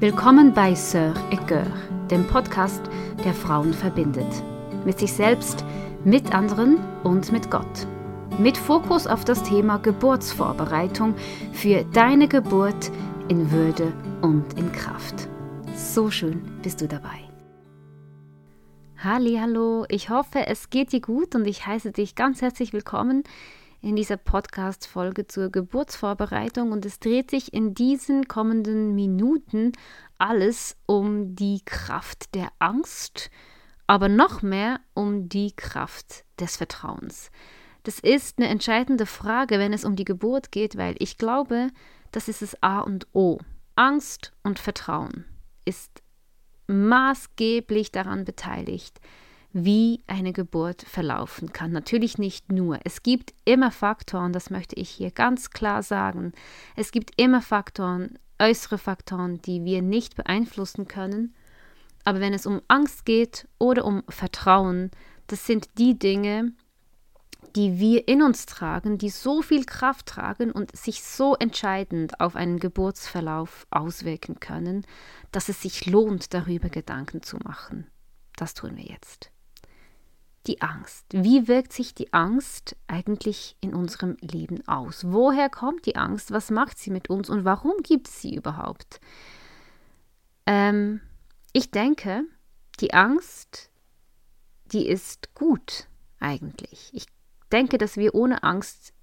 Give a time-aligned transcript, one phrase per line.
[0.00, 1.66] Willkommen bei Sœur et Cœur,
[2.10, 2.80] dem Podcast,
[3.22, 4.42] der Frauen verbindet.
[4.86, 5.62] Mit sich selbst,
[6.06, 7.86] mit anderen und mit Gott.
[8.38, 11.14] Mit Fokus auf das Thema Geburtsvorbereitung
[11.52, 12.90] für deine Geburt
[13.28, 13.92] in Würde
[14.22, 15.28] und in Kraft.
[15.76, 17.28] So schön bist du dabei.
[19.04, 23.22] Hallo, ich hoffe, es geht dir gut und ich heiße dich ganz herzlich willkommen
[23.82, 29.72] in dieser Podcast-Folge zur Geburtsvorbereitung und es dreht sich in diesen kommenden Minuten
[30.18, 33.30] alles um die Kraft der Angst,
[33.86, 37.30] aber noch mehr um die Kraft des Vertrauens.
[37.84, 41.68] Das ist eine entscheidende Frage, wenn es um die Geburt geht, weil ich glaube,
[42.12, 43.38] das ist das A und O.
[43.76, 45.24] Angst und Vertrauen
[45.64, 46.02] ist
[46.66, 49.00] maßgeblich daran beteiligt,
[49.52, 51.72] wie eine Geburt verlaufen kann.
[51.72, 52.78] Natürlich nicht nur.
[52.84, 56.32] Es gibt immer Faktoren, das möchte ich hier ganz klar sagen.
[56.76, 61.34] Es gibt immer Faktoren, äußere Faktoren, die wir nicht beeinflussen können.
[62.04, 64.90] Aber wenn es um Angst geht oder um Vertrauen,
[65.26, 66.52] das sind die Dinge,
[67.56, 72.36] die wir in uns tragen, die so viel Kraft tragen und sich so entscheidend auf
[72.36, 74.86] einen Geburtsverlauf auswirken können,
[75.32, 77.88] dass es sich lohnt, darüber Gedanken zu machen.
[78.36, 79.32] Das tun wir jetzt
[80.46, 81.06] die Angst?
[81.12, 85.04] Wie wirkt sich die Angst eigentlich in unserem Leben aus?
[85.06, 86.30] Woher kommt die Angst?
[86.30, 89.00] Was macht sie mit uns und warum gibt es sie überhaupt?
[90.46, 91.00] Ähm,
[91.52, 92.24] ich denke,
[92.80, 93.70] die Angst,
[94.66, 95.86] die ist gut
[96.20, 96.90] eigentlich.
[96.92, 97.06] Ich
[97.52, 98.94] denke, dass wir ohne Angst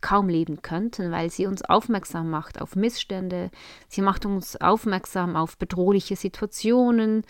[0.00, 3.50] kaum leben könnten, weil sie uns aufmerksam macht auf Missstände,
[3.88, 7.24] sie macht uns aufmerksam auf bedrohliche Situationen,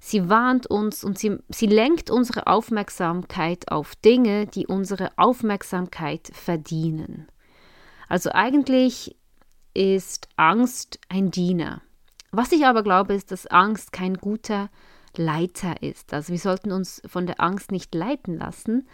[0.00, 7.28] sie warnt uns und sie, sie lenkt unsere Aufmerksamkeit auf Dinge, die unsere Aufmerksamkeit verdienen.
[8.08, 9.16] Also eigentlich
[9.74, 11.82] ist Angst ein Diener.
[12.30, 14.70] Was ich aber glaube, ist, dass Angst kein guter
[15.16, 16.12] Leiter ist.
[16.14, 18.88] Also wir sollten uns von der Angst nicht leiten lassen,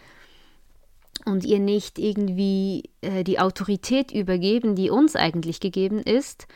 [1.25, 6.47] und ihr nicht irgendwie äh, die Autorität übergeben, die uns eigentlich gegeben ist,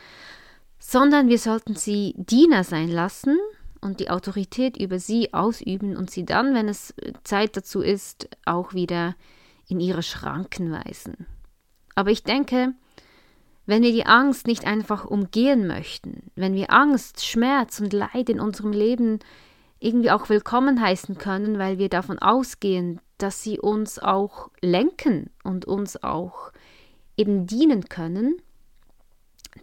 [0.78, 3.38] sondern wir sollten sie Diener sein lassen
[3.80, 8.74] und die Autorität über sie ausüben und sie dann, wenn es Zeit dazu ist, auch
[8.74, 9.14] wieder
[9.68, 11.26] in ihre Schranken weisen.
[11.94, 12.74] Aber ich denke,
[13.66, 18.40] wenn wir die Angst nicht einfach umgehen möchten, wenn wir Angst, Schmerz und Leid in
[18.40, 19.20] unserem Leben
[19.80, 25.64] irgendwie auch willkommen heißen können, weil wir davon ausgehen, dass sie uns auch lenken und
[25.64, 26.52] uns auch
[27.16, 28.36] eben dienen können,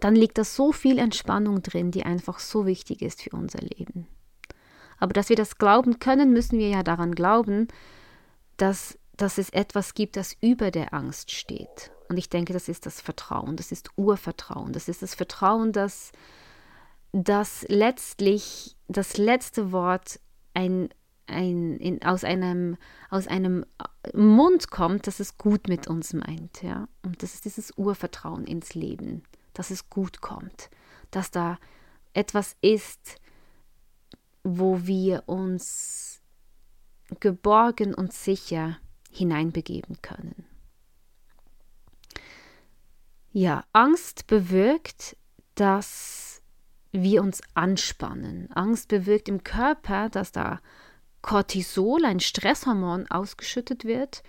[0.00, 4.06] dann liegt da so viel Entspannung drin, die einfach so wichtig ist für unser Leben.
[4.98, 7.68] Aber dass wir das glauben können, müssen wir ja daran glauben,
[8.56, 11.90] dass, dass es etwas gibt, das über der Angst steht.
[12.08, 16.12] Und ich denke, das ist das Vertrauen, das ist Urvertrauen, das ist das Vertrauen, dass,
[17.12, 20.20] dass letztlich das letzte Wort
[20.54, 20.90] ein
[21.32, 22.76] ein, in, aus, einem,
[23.10, 23.64] aus einem
[24.14, 26.62] Mund kommt, dass es gut mit uns meint.
[26.62, 26.88] Ja?
[27.02, 29.22] Und das ist dieses Urvertrauen ins Leben,
[29.54, 30.70] dass es gut kommt,
[31.10, 31.58] dass da
[32.14, 33.16] etwas ist,
[34.44, 36.20] wo wir uns
[37.20, 38.78] geborgen und sicher
[39.10, 40.46] hineinbegeben können.
[43.32, 45.16] Ja, Angst bewirkt,
[45.54, 46.42] dass
[46.92, 48.50] wir uns anspannen.
[48.52, 50.60] Angst bewirkt im Körper, dass da
[51.22, 54.22] Cortisol, ein Stresshormon, ausgeschüttet wird,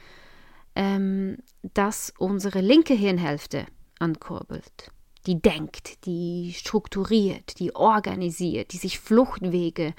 [0.76, 1.38] ähm,
[1.74, 3.66] das unsere linke Hirnhälfte
[4.00, 4.92] ankurbelt.
[5.26, 9.94] Die denkt, die strukturiert, die organisiert, die sich Fluchtwege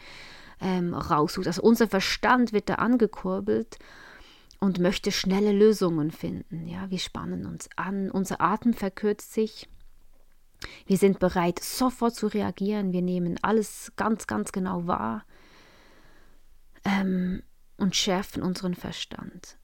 [0.61, 1.47] ähm, raussucht.
[1.47, 3.79] Also unser Verstand wird da angekurbelt
[4.61, 6.69] und möchte schnelle Lösungen finden.
[6.69, 9.69] Ja, wir spannen uns an, unser Atem verkürzt sich.
[10.87, 12.93] Wir sind bereit, sofort zu reagieren.
[12.93, 15.25] Wir nehmen alles ganz, ganz genau wahr
[16.85, 17.43] ähm,
[17.77, 19.59] und schärfen unseren Verstand.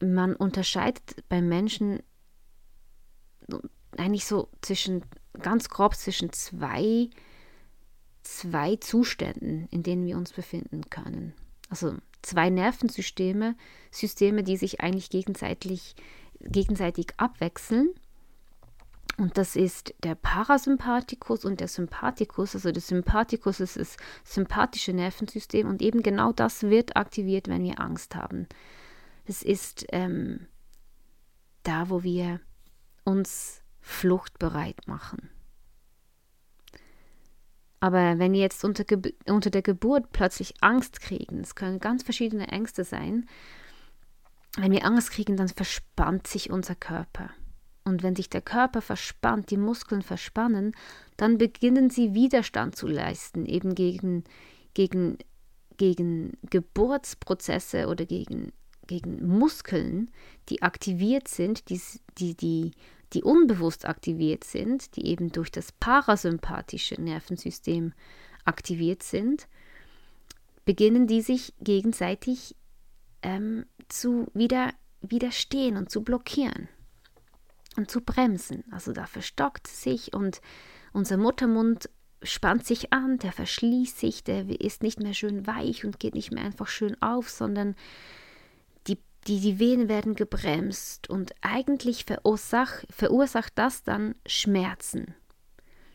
[0.00, 2.02] Man unterscheidet beim Menschen
[3.96, 5.04] eigentlich so zwischen,
[5.40, 7.08] ganz grob zwischen zwei,
[8.22, 11.34] zwei Zuständen, in denen wir uns befinden können.
[11.68, 13.56] Also zwei Nervensysteme,
[13.90, 15.96] Systeme, die sich eigentlich gegenseitig,
[16.40, 17.94] gegenseitig abwechseln
[19.18, 22.54] und das ist der Parasympathikus und der Sympathikus.
[22.54, 27.80] Also der Sympathikus ist das sympathische Nervensystem und eben genau das wird aktiviert, wenn wir
[27.80, 28.46] Angst haben.
[29.26, 30.46] Es ist ähm,
[31.64, 32.40] da, wo wir
[33.02, 35.30] uns fluchtbereit machen.
[37.80, 38.84] Aber wenn wir jetzt unter,
[39.26, 43.28] unter der Geburt plötzlich Angst kriegen, es können ganz verschiedene Ängste sein,
[44.56, 47.30] wenn wir Angst kriegen, dann verspannt sich unser Körper.
[47.88, 50.74] Und wenn sich der Körper verspannt, die Muskeln verspannen,
[51.16, 54.24] dann beginnen sie Widerstand zu leisten, eben gegen,
[54.74, 55.18] gegen,
[55.76, 58.52] gegen Geburtsprozesse oder gegen,
[58.86, 60.10] gegen Muskeln,
[60.48, 61.80] die aktiviert sind, die,
[62.18, 62.70] die, die,
[63.12, 67.92] die unbewusst aktiviert sind, die eben durch das parasympathische Nervensystem
[68.44, 69.48] aktiviert sind,
[70.64, 72.54] beginnen die sich gegenseitig
[73.22, 76.68] ähm, zu wieder, widerstehen und zu blockieren
[77.76, 78.64] und zu bremsen.
[78.70, 80.40] Also da verstockt sich und
[80.92, 81.88] unser Muttermund
[82.22, 86.32] spannt sich an, der verschließt sich, der ist nicht mehr schön weich und geht nicht
[86.32, 87.76] mehr einfach schön auf, sondern
[88.86, 95.14] die, die, die Venen werden gebremst und eigentlich verursach, verursacht das dann Schmerzen.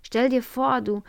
[0.02, 1.04] Stell dir vor, du,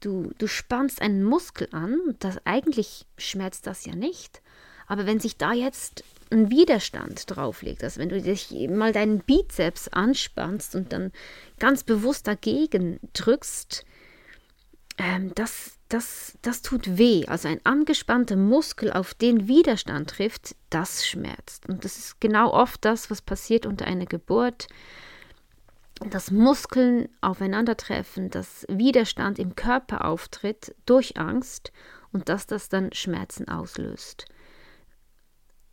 [0.00, 4.42] du, du spannst einen Muskel an, das eigentlich schmerzt das ja nicht,
[4.86, 9.20] aber wenn sich da jetzt ein Widerstand drauf liegt, also wenn du dich mal deinen
[9.20, 11.12] Bizeps anspannst und dann
[11.58, 13.84] ganz bewusst dagegen drückst,
[14.98, 17.26] ähm, das, das, das tut weh.
[17.26, 21.68] Also ein angespannter Muskel, auf den Widerstand trifft, das schmerzt.
[21.68, 24.68] Und das ist genau oft das, was passiert unter einer Geburt.
[26.10, 31.72] Dass Muskeln aufeinandertreffen, dass Widerstand im Körper auftritt durch Angst
[32.12, 34.26] und dass das dann Schmerzen auslöst.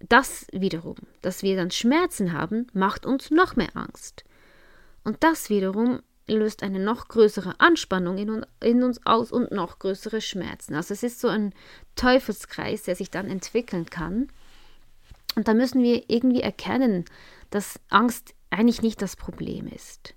[0.10, 4.24] Das wiederum, dass wir dann Schmerzen haben, macht uns noch mehr Angst.
[5.04, 8.18] Und das wiederum löst eine noch größere Anspannung
[8.60, 10.76] in, uns aus und noch größere Schmerzen.
[10.76, 11.54] Also es ist so ein
[11.96, 14.28] Teufelskreis, der sich dann entwickeln kann.
[15.36, 17.06] Und da müssen wir irgendwie erkennen,
[17.50, 20.14] dass Angst eigentlich nicht das Problem ist.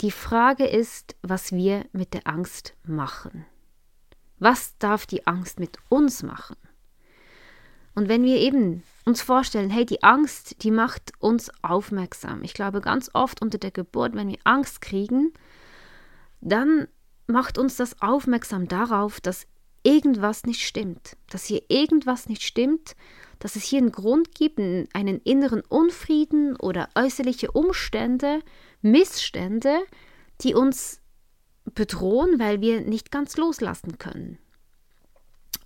[0.00, 3.46] Die Frage ist, was wir mit der Angst machen.
[4.38, 6.56] Was darf die Angst mit uns machen?
[7.98, 12.44] Und wenn wir eben uns vorstellen, hey, die Angst, die macht uns aufmerksam.
[12.44, 15.32] Ich glaube, ganz oft unter der Geburt, wenn wir Angst kriegen,
[16.40, 16.86] dann
[17.26, 19.48] macht uns das aufmerksam darauf, dass
[19.82, 22.94] irgendwas nicht stimmt, dass hier irgendwas nicht stimmt,
[23.40, 28.42] dass es hier einen Grund gibt, einen inneren Unfrieden oder äußerliche Umstände,
[28.80, 29.76] Missstände,
[30.42, 31.00] die uns
[31.64, 34.38] bedrohen, weil wir nicht ganz loslassen können.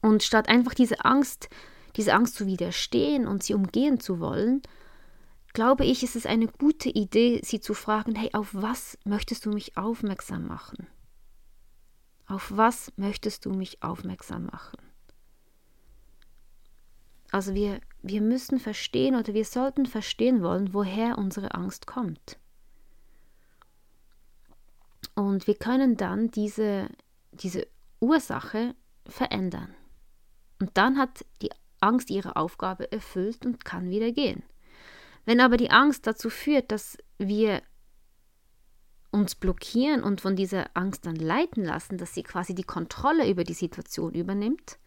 [0.00, 1.50] Und statt einfach diese Angst
[1.96, 4.62] diese Angst zu widerstehen und sie umgehen zu wollen,
[5.52, 9.50] glaube ich, ist es eine gute Idee, sie zu fragen, hey, auf was möchtest du
[9.50, 10.86] mich aufmerksam machen?
[12.26, 14.78] Auf was möchtest du mich aufmerksam machen?
[17.30, 22.38] Also wir, wir müssen verstehen oder wir sollten verstehen wollen, woher unsere Angst kommt.
[25.14, 26.88] Und wir können dann diese,
[27.32, 27.66] diese
[28.00, 28.74] Ursache
[29.06, 29.74] verändern.
[30.60, 31.50] Und dann hat die
[31.82, 34.42] Angst ihre Aufgabe erfüllt und kann wieder gehen.
[35.24, 37.62] Wenn aber die Angst dazu führt, dass wir
[39.10, 43.44] uns blockieren und von dieser Angst dann leiten lassen, dass sie quasi die Kontrolle über
[43.44, 44.78] die Situation übernimmt,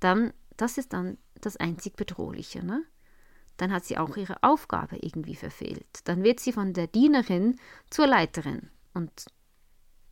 [0.00, 2.64] dann, das ist dann das einzig Bedrohliche.
[2.64, 2.82] Ne?
[3.58, 5.86] Dann hat sie auch ihre Aufgabe irgendwie verfehlt.
[6.04, 7.58] Dann wird sie von der Dienerin
[7.90, 8.70] zur Leiterin.
[8.94, 9.26] Und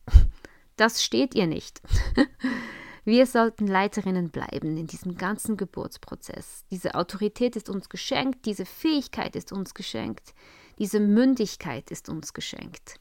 [0.75, 1.81] das steht ihr nicht.
[3.07, 6.65] Wir sollten Leiterinnen bleiben in diesem ganzen Geburtsprozess.
[6.71, 10.35] Diese Autorität ist uns geschenkt, diese Fähigkeit ist uns geschenkt,
[10.77, 12.99] diese Mündigkeit ist uns geschenkt.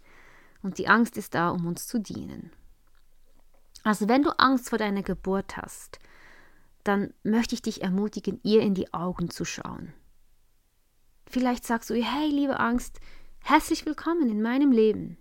[0.62, 2.52] Und die Angst ist da, um uns zu dienen.
[3.82, 5.98] Also wenn du Angst vor deiner Geburt hast,
[6.84, 9.92] dann möchte ich dich ermutigen, ihr in die Augen zu schauen.
[11.28, 13.00] Vielleicht sagst du, hey, liebe Angst,
[13.40, 15.18] herzlich willkommen in meinem Leben.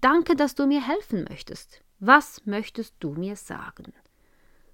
[0.00, 1.81] Danke, dass du mir helfen möchtest.
[2.04, 3.92] Was möchtest du mir sagen?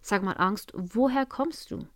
[0.01, 1.87] Sag mal, Angst, woher kommst du?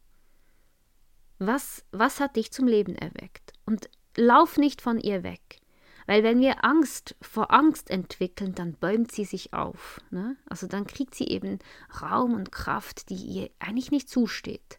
[1.39, 3.55] Was, was hat dich zum Leben erweckt?
[3.65, 5.63] Und lauf nicht von ihr weg.
[6.07, 10.03] Weil wenn wir Angst vor Angst entwickeln, dann bäumt sie sich auf.
[10.11, 10.37] Ne?
[10.45, 11.61] Also dann kriegt sie eben
[12.03, 14.77] Raum und Kraft, die ihr eigentlich nicht zusteht.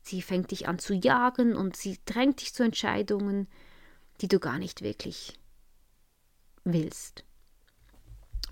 [0.00, 3.48] Sie fängt dich an zu jagen und sie drängt dich zu Entscheidungen,
[4.20, 5.40] die du gar nicht wirklich
[6.62, 7.24] willst.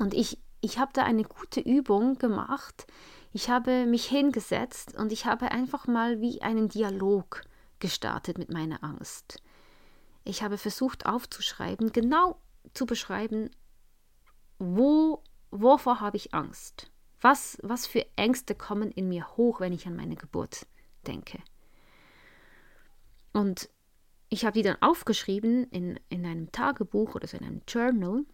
[0.00, 2.86] Und ich, ich habe da eine gute Übung gemacht.
[3.32, 7.42] Ich habe mich hingesetzt und ich habe einfach mal wie einen Dialog
[7.78, 9.40] gestartet mit meiner Angst.
[10.24, 12.40] Ich habe versucht aufzuschreiben, genau
[12.74, 13.50] zu beschreiben,
[14.58, 16.90] wo, wovor habe ich Angst?
[17.20, 20.66] Was, was für Ängste kommen in mir hoch, wenn ich an meine Geburt
[21.06, 21.38] denke?
[23.32, 23.68] Und
[24.28, 28.24] ich habe die dann aufgeschrieben in, in einem Tagebuch oder so in einem Journal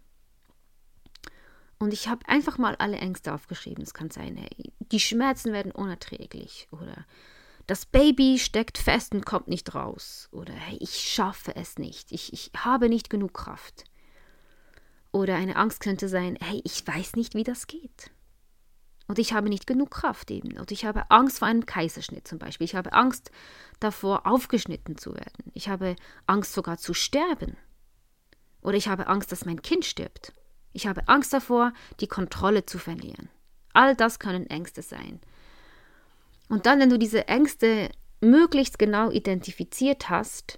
[1.79, 3.83] und ich habe einfach mal alle Ängste aufgeschrieben.
[3.83, 7.05] Es kann sein, hey, die Schmerzen werden unerträglich oder
[7.67, 10.29] das Baby steckt fest und kommt nicht raus.
[10.31, 12.11] Oder hey, ich schaffe es nicht.
[12.11, 13.85] Ich, ich habe nicht genug Kraft.
[15.11, 18.11] Oder eine Angst könnte sein, hey, ich weiß nicht, wie das geht.
[19.07, 20.57] Und ich habe nicht genug Kraft eben.
[20.57, 22.65] Und ich habe Angst vor einem Kaiserschnitt zum Beispiel.
[22.65, 23.31] Ich habe Angst
[23.79, 25.51] davor, aufgeschnitten zu werden.
[25.53, 25.95] Ich habe
[26.27, 27.57] Angst sogar zu sterben.
[28.61, 30.33] Oder ich habe Angst, dass mein Kind stirbt.
[30.75, 33.29] Ich habe Angst davor, die Kontrolle zu verlieren.
[33.71, 35.21] All das können Ängste sein.
[36.49, 37.89] Und dann, wenn du diese Ängste
[38.19, 40.57] möglichst genau identifiziert hast,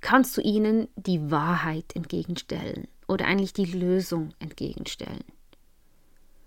[0.00, 5.24] kannst du ihnen die Wahrheit entgegenstellen oder eigentlich die Lösung entgegenstellen.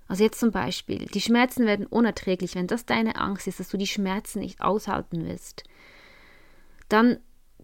[0.09, 3.77] Also jetzt zum Beispiel, die Schmerzen werden unerträglich, wenn das deine Angst ist, dass du
[3.77, 5.63] die Schmerzen nicht aushalten willst,
[6.89, 7.17] dann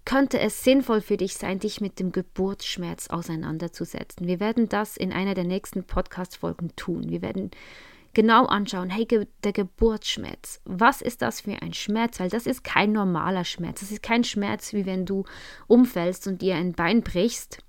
[0.05, 4.27] könnte es sinnvoll für dich sein, dich mit dem Geburtsschmerz auseinanderzusetzen.
[4.27, 7.09] Wir werden das in einer der nächsten Podcast-Folgen tun.
[7.09, 7.51] Wir werden
[8.13, 9.07] genau anschauen, hey,
[9.43, 12.19] der Geburtsschmerz, was ist das für ein Schmerz?
[12.19, 13.81] Weil das ist kein normaler Schmerz.
[13.81, 15.23] Das ist kein Schmerz, wie wenn du
[15.67, 17.59] umfällst und dir ein Bein brichst,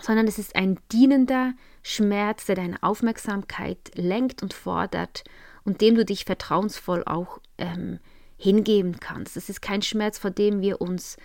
[0.00, 5.24] sondern es ist ein dienender Schmerz, der deine Aufmerksamkeit lenkt und fordert
[5.64, 7.98] und dem du dich vertrauensvoll auch ähm,
[8.36, 9.36] hingeben kannst.
[9.36, 11.16] Es ist kein Schmerz, vor dem wir uns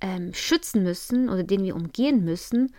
[0.00, 2.74] ähm, schützen müssen oder den wir umgehen müssen,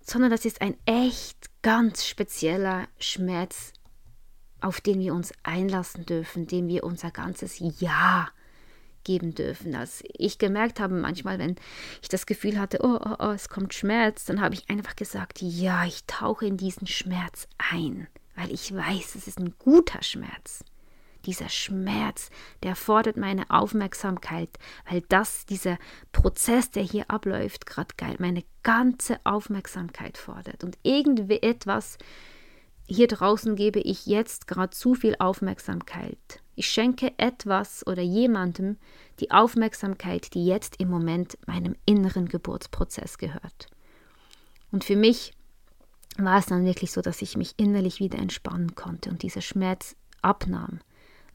[0.00, 3.72] sondern das ist ein echt ganz spezieller Schmerz,
[4.60, 8.28] auf den wir uns einlassen dürfen, dem wir unser ganzes Ja
[9.04, 9.74] geben dürfen.
[9.74, 11.56] Als ich gemerkt habe, manchmal, wenn
[12.02, 15.40] ich das Gefühl hatte, oh, oh, oh, es kommt Schmerz, dann habe ich einfach gesagt,
[15.40, 20.64] ja, ich tauche in diesen Schmerz ein, weil ich weiß, es ist ein guter Schmerz.
[21.26, 22.30] Dieser Schmerz,
[22.62, 24.50] der fordert meine Aufmerksamkeit,
[24.88, 25.78] weil das, dieser
[26.12, 30.64] Prozess, der hier abläuft, gerade geil, meine ganze Aufmerksamkeit fordert.
[30.64, 31.98] Und irgendwie etwas
[32.86, 36.40] hier draußen gebe ich jetzt gerade zu viel Aufmerksamkeit.
[36.54, 38.78] Ich schenke etwas oder jemandem
[39.20, 43.66] die Aufmerksamkeit, die jetzt im Moment meinem inneren Geburtsprozess gehört.
[44.72, 45.32] Und für mich
[46.16, 49.94] war es dann wirklich so, dass ich mich innerlich wieder entspannen konnte und dieser Schmerz
[50.22, 50.80] abnahm,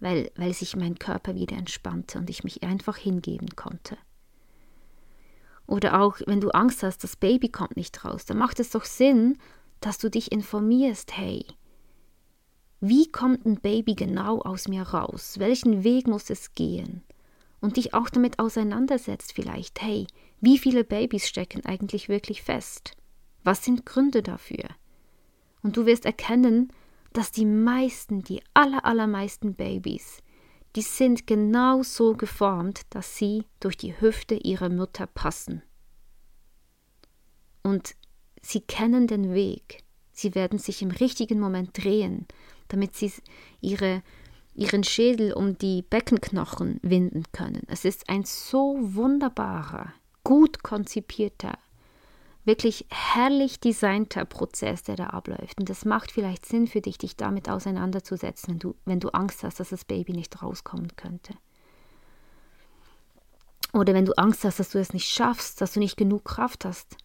[0.04, 3.98] weil, weil sich mein Körper wieder entspannte und ich mich einfach hingeben konnte.
[5.66, 8.84] Oder auch, wenn du Angst hast, das Baby kommt nicht raus, dann macht es doch
[8.84, 9.38] Sinn,
[9.80, 11.46] dass du dich informierst, hey,
[12.82, 15.40] wie kommt ein Baby genau aus mir raus?
[15.40, 17.02] Welchen Weg muss es gehen?
[17.62, 20.06] Und dich auch damit auseinandersetzt vielleicht, hey,
[20.42, 22.98] wie viele Babys stecken eigentlich wirklich fest?
[23.46, 24.66] Was sind Gründe dafür?
[25.62, 26.74] Und du wirst erkennen,
[27.14, 30.20] dass die meisten, die aller, allermeisten Babys,
[30.76, 35.62] die sind genau so geformt, dass sie durch die Hüfte ihrer Mutter passen.
[37.62, 37.96] Und
[38.46, 39.84] Sie kennen den Weg.
[40.12, 42.28] Sie werden sich im richtigen Moment drehen,
[42.68, 43.12] damit sie
[43.62, 44.04] ihre,
[44.54, 47.64] ihren Schädel um die Beckenknochen winden können.
[47.68, 49.94] Es ist ein so wunderbarer,
[50.24, 51.58] gut konzipierter,
[52.46, 55.60] wirklich herrlich designter Prozess, der da abläuft.
[55.60, 59.44] Und es macht vielleicht Sinn für dich, dich damit auseinanderzusetzen, wenn du, wenn du Angst
[59.44, 61.34] hast, dass das Baby nicht rauskommen könnte.
[63.72, 66.66] Oder wenn du Angst hast, dass du es nicht schaffst, dass du nicht genug Kraft
[66.66, 66.98] hast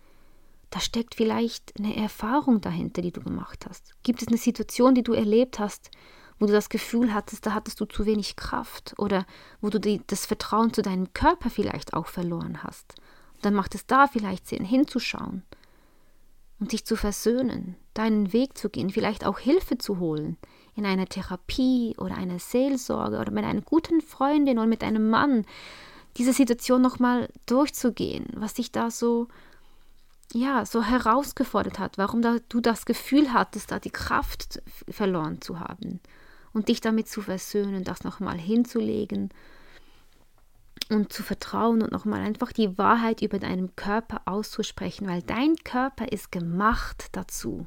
[0.71, 3.95] da steckt vielleicht eine Erfahrung dahinter, die du gemacht hast.
[4.03, 5.91] Gibt es eine Situation, die du erlebt hast,
[6.39, 9.27] wo du das Gefühl hattest, da hattest du zu wenig Kraft oder
[9.61, 12.95] wo du die, das Vertrauen zu deinem Körper vielleicht auch verloren hast.
[13.43, 15.43] Dann macht es da vielleicht Sinn, hinzuschauen
[16.61, 20.37] und dich zu versöhnen, deinen Weg zu gehen, vielleicht auch Hilfe zu holen
[20.75, 25.45] in einer Therapie oder einer Seelsorge oder mit einer guten Freundin oder mit einem Mann,
[26.17, 29.29] diese Situation nochmal durchzugehen, was dich da so
[30.35, 35.61] ja, so herausgefordert hat, warum da, du das Gefühl hattest, da die Kraft verloren zu
[35.61, 36.01] haben
[36.53, 39.31] und dich damit zu versöhnen, das nochmal hinzulegen
[40.91, 46.11] und zu vertrauen und nochmal einfach die Wahrheit über deinen Körper auszusprechen, weil dein Körper
[46.11, 47.65] ist gemacht dazu,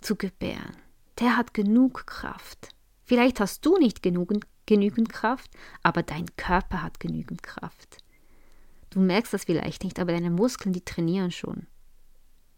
[0.00, 0.76] zu gebären.
[1.20, 2.70] Der hat genug Kraft.
[3.04, 5.50] Vielleicht hast du nicht genügend, genügend Kraft,
[5.82, 7.98] aber dein Körper hat genügend Kraft.
[8.90, 11.66] Du merkst das vielleicht nicht, aber deine Muskeln, die trainieren schon.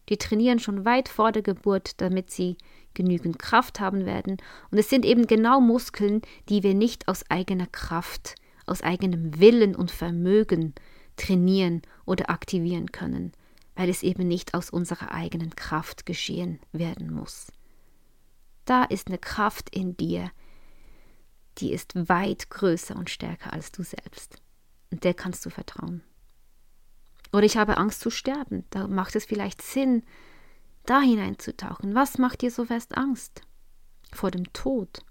[0.09, 2.57] Die trainieren schon weit vor der Geburt, damit sie
[2.95, 4.39] genügend Kraft haben werden.
[4.71, 8.35] Und es sind eben genau Muskeln, die wir nicht aus eigener Kraft,
[8.71, 10.75] aus eigenem Willen und Vermögen
[11.17, 13.33] trainieren oder aktivieren können,
[13.75, 17.53] weil es eben nicht aus unserer eigenen Kraft geschehen werden muss.
[18.65, 20.31] Da ist eine Kraft in dir,
[21.59, 24.37] die ist weit größer und stärker als du selbst.
[24.91, 26.03] Und der kannst du vertrauen.
[27.33, 28.65] Oder ich habe Angst zu sterben.
[28.71, 30.03] Da macht es vielleicht Sinn,
[30.85, 31.95] da hineinzutauchen.
[31.95, 33.43] Was macht dir so fest Angst?
[34.13, 35.05] Vor dem Tod.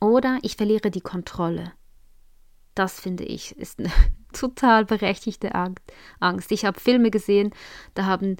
[0.00, 1.72] Oder ich verliere die Kontrolle.
[2.78, 3.90] Das finde ich ist eine
[4.32, 5.50] total berechtigte
[6.20, 6.52] Angst.
[6.52, 7.50] Ich habe Filme gesehen,
[7.94, 8.36] da haben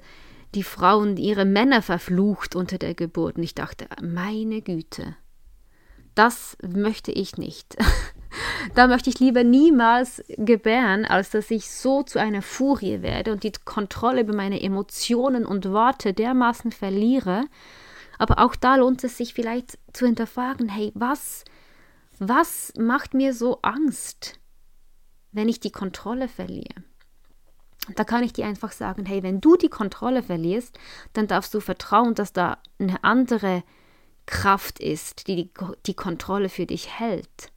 [0.55, 3.35] die Frauen ihre Männer verflucht unter der Geburt.
[3.35, 5.17] Und ich dachte, meine Güte,
[6.15, 7.75] das möchte ich nicht.
[8.75, 13.43] da möchte ich lieber niemals gebären, als dass ich so zu einer Furie werde und
[13.43, 17.43] die Kontrolle über meine Emotionen und Worte dermaßen verliere.
[18.17, 21.43] Aber auch da lohnt es sich vielleicht zu hinterfragen, hey, was,
[22.19, 24.39] was macht mir so Angst,
[25.31, 26.83] wenn ich die Kontrolle verliere?
[27.95, 30.77] Da kann ich dir einfach sagen, hey, wenn du die Kontrolle verlierst,
[31.13, 33.63] dann darfst du vertrauen, dass da eine andere
[34.25, 35.51] Kraft ist, die die,
[35.87, 37.51] die Kontrolle für dich hält.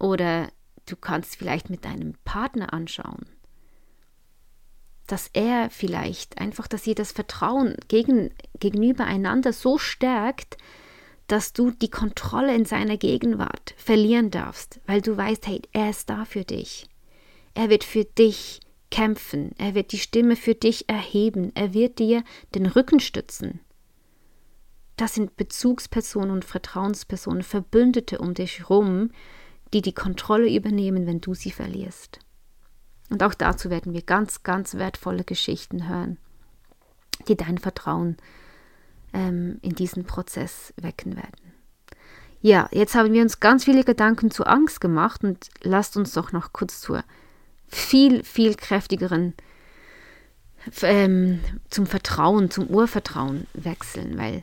[0.00, 0.48] Oder
[0.86, 3.26] du kannst vielleicht mit deinem Partner anschauen,
[5.06, 10.56] dass er vielleicht einfach, dass ihr das Vertrauen gegen, gegenüber einander so stärkt,
[11.26, 16.08] dass du die Kontrolle in seiner Gegenwart verlieren darfst, weil du weißt, hey, er ist
[16.08, 16.88] da für dich.
[17.54, 22.22] Er wird für dich kämpfen, er wird die Stimme für dich erheben, er wird dir
[22.54, 23.60] den Rücken stützen.
[24.96, 29.10] Das sind Bezugspersonen und Vertrauenspersonen, Verbündete um dich herum,
[29.74, 32.20] die die Kontrolle übernehmen, wenn du sie verlierst.
[33.10, 36.18] Und auch dazu werden wir ganz, ganz wertvolle Geschichten hören,
[37.28, 38.16] die dein Vertrauen
[39.16, 41.54] ähm, in diesen Prozess wecken werden.
[42.42, 46.32] Ja, jetzt haben wir uns ganz viele Gedanken zu Angst gemacht und lasst uns doch
[46.32, 47.02] noch kurz zur
[47.66, 49.34] viel, viel kräftigeren
[50.82, 54.40] ähm, zum Vertrauen, zum Urvertrauen wechseln, weil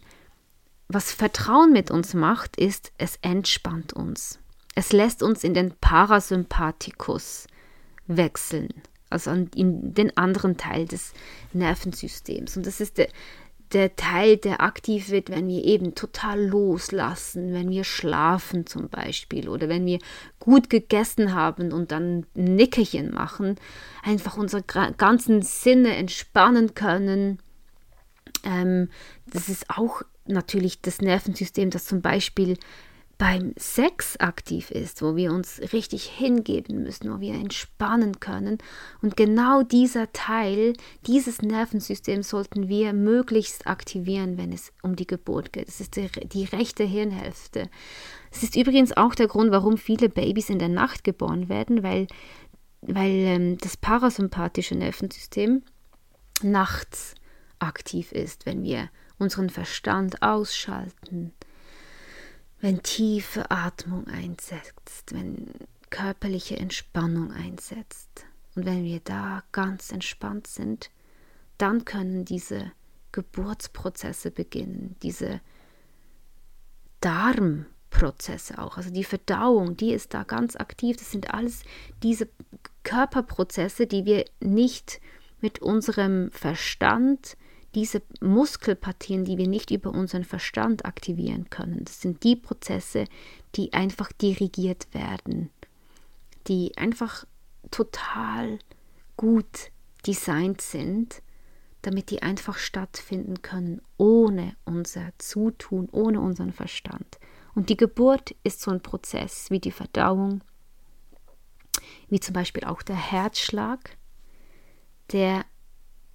[0.88, 4.40] was Vertrauen mit uns macht, ist, es entspannt uns.
[4.76, 7.48] Es lässt uns in den Parasympathikus
[8.08, 8.70] wechseln,
[9.10, 11.14] also in den anderen Teil des
[11.54, 12.58] Nervensystems.
[12.58, 12.98] Und das ist
[13.74, 19.50] der, Teil, der aktiv wird, wenn wir eben total loslassen, wenn wir schlafen zum Beispiel
[19.50, 20.00] oder wenn wir
[20.40, 23.56] gut gegessen haben und dann Nickerchen machen,
[24.04, 27.40] einfach unsere ganzen Sinne entspannen können.
[28.44, 28.90] Ähm,
[29.26, 32.58] das ist auch natürlich das Nervensystem, das zum Beispiel
[33.24, 38.58] beim Sex aktiv ist, wo wir uns richtig hingeben müssen, wo wir entspannen können.
[39.02, 40.74] Und genau dieser Teil,
[41.08, 45.70] dieses Nervensystem sollten wir möglichst aktivieren, wenn es um die Geburt geht.
[45.70, 47.70] Das ist die, die rechte Hirnhälfte.
[48.30, 52.08] Es ist übrigens auch der Grund, warum viele Babys in der Nacht geboren werden, weil,
[52.82, 55.64] weil ähm, das parasympathische Nervensystem
[56.42, 57.16] nachts
[57.60, 61.32] aktiv ist, wenn wir unseren Verstand ausschalten
[62.64, 65.50] wenn tiefe Atmung einsetzt, wenn
[65.90, 68.26] körperliche Entspannung einsetzt.
[68.56, 70.90] Und wenn wir da ganz entspannt sind,
[71.58, 72.72] dann können diese
[73.12, 75.42] Geburtsprozesse beginnen, diese
[77.02, 80.96] Darmprozesse auch, also die Verdauung, die ist da ganz aktiv.
[80.96, 81.64] Das sind alles
[82.02, 82.30] diese
[82.84, 85.02] Körperprozesse, die wir nicht
[85.42, 87.36] mit unserem Verstand
[87.76, 93.06] diese Muskelpartien, die wir nicht über unseren Verstand aktivieren können, das sind die Prozesse,
[93.56, 95.50] die einfach dirigiert werden,
[96.48, 97.26] die einfach
[97.72, 98.60] total
[99.18, 99.72] gut
[100.06, 101.22] designt sind,
[101.82, 107.20] damit die einfach stattfinden können, ohne unser Zutun, ohne unseren Verstand.
[107.56, 110.44] Und die Geburt ist so ein Prozess wie die Verdauung,
[112.10, 113.98] wie zum Beispiel auch der Herzschlag,
[115.12, 115.46] der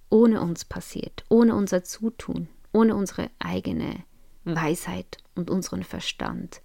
[0.09, 4.03] ohne uns passiert, ohne unser Zutun, ohne unsere eigene
[4.43, 6.61] Weisheit und unseren Verstand.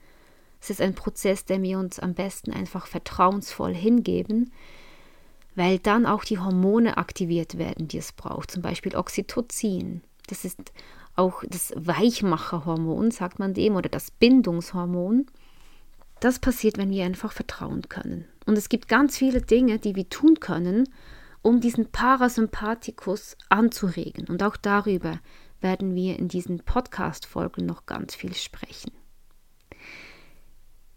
[0.60, 4.50] Es ist ein Prozess, der wir uns am besten einfach vertrauensvoll hingeben,
[5.54, 10.02] weil dann auch die Hormone aktiviert werden, die es braucht, zum Beispiel Oxytocin.
[10.26, 10.72] Das ist
[11.16, 15.26] auch das Weichmacherhormon, sagt man dem, oder das Bindungshormon.
[16.20, 18.24] Das passiert, wenn wir einfach vertrauen können.
[18.46, 20.88] Und es gibt ganz viele Dinge, die wir tun können,
[21.44, 24.28] um diesen Parasympathikus anzuregen.
[24.28, 25.20] Und auch darüber
[25.60, 28.92] werden wir in diesen Podcast-Folgen noch ganz viel sprechen.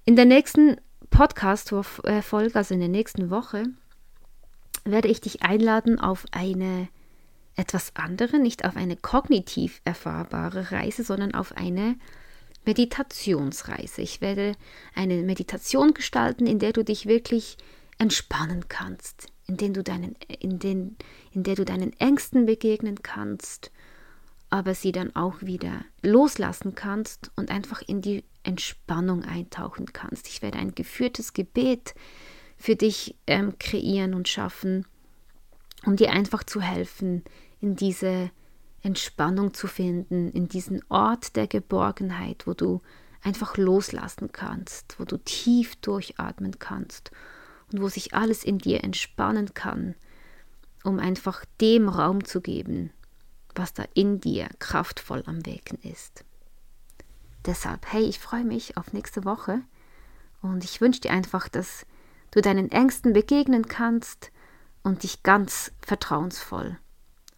[0.06, 0.78] In der nächsten
[1.10, 3.66] Podcast-Folge, also in der nächsten Woche,
[4.86, 6.88] werde ich dich einladen auf eine
[7.58, 11.98] etwas andere, nicht auf eine kognitiv erfahrbare Reise, sondern auf eine
[12.66, 14.02] Meditationsreise.
[14.02, 14.54] Ich werde
[14.96, 17.58] eine Meditation gestalten, in der du dich wirklich
[17.98, 20.98] entspannen kannst, in, den du deinen, in, den,
[21.32, 23.72] in der du deinen Ängsten begegnen kannst,
[24.50, 30.28] aber sie dann auch wieder loslassen kannst und einfach in die Entspannung eintauchen kannst.
[30.28, 31.96] Ich werde ein geführtes Gebet
[32.58, 34.86] für dich ähm, kreieren und schaffen,
[35.86, 37.24] um dir einfach zu helfen,
[37.60, 38.32] in diese
[38.82, 42.82] Entspannung zu finden, in diesen Ort der Geborgenheit, wo du
[43.22, 47.12] einfach loslassen kannst, wo du tief durchatmen kannst
[47.72, 49.96] und wo sich alles in dir entspannen kann,
[50.84, 52.92] um einfach dem Raum zu geben,
[53.56, 56.24] was da in dir kraftvoll am Wirken ist.
[57.46, 59.62] Deshalb, hey, ich freue mich auf nächste Woche
[60.42, 61.86] und ich wünsche dir einfach, dass
[62.32, 64.32] du deinen Ängsten begegnen kannst
[64.84, 66.78] und dich ganz vertrauensvoll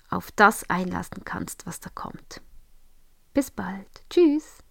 [0.10, 2.42] auf das einlassen kannst, was da kommt.
[3.34, 3.88] Bis bald.
[4.10, 4.64] Tschüss.